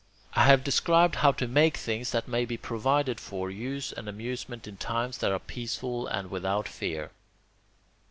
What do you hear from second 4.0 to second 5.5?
amusement in times that are